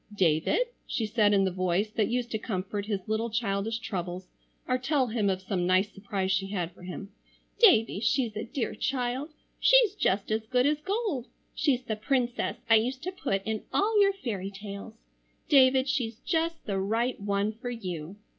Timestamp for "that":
1.91-2.07